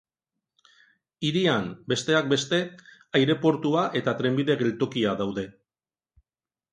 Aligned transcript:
Hirian, 1.27 1.67
besteak 1.91 2.31
beste, 2.31 2.59
aireportua 3.19 3.83
eta 4.01 4.15
trenbide-geltokia 4.23 5.13
daude. 5.21 5.45